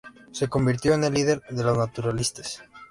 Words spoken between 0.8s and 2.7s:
en el líder de los "naturalistes".